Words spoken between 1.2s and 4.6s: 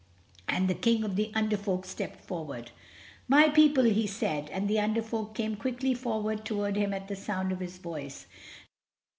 Under Folk stepped forward. "My people," he said,